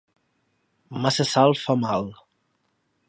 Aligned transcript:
Massa 1.03 1.25
sal 1.33 1.53
fa 1.65 1.77
mal. 1.85 2.09